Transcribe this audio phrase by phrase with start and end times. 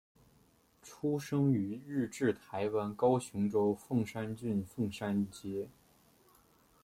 [0.81, 5.67] 出生于日治台湾高雄州凤山郡凤山街。